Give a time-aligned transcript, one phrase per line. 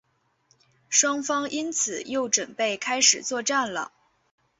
[0.89, 3.91] 双方因此又准备开始作战了。